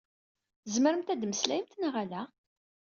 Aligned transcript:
Tzemremt 0.63 1.13
ad 1.13 1.21
mmeslayemt 1.25 1.73
neɣ 1.81 1.95
ala? 2.03 2.21